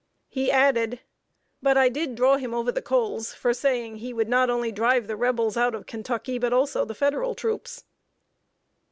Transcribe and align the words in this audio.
He 0.29 0.49
added: 0.49 1.01
"But 1.61 1.77
I 1.77 1.87
did 1.87 2.15
draw 2.15 2.37
him 2.37 2.55
over 2.55 2.71
the 2.71 2.81
coals 2.81 3.35
for 3.35 3.53
saying 3.53 3.97
he 3.97 4.13
would 4.13 4.29
not 4.29 4.49
only 4.49 4.71
drive 4.71 5.05
the 5.05 5.15
Rebels 5.15 5.57
out 5.57 5.75
of 5.75 5.85
Kentucky, 5.85 6.39
but 6.39 6.51
also 6.51 6.85
the 6.85 6.95
Federal 6.95 7.35
troops." 7.35 7.83